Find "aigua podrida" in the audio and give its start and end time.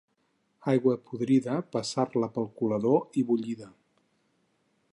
0.71-1.57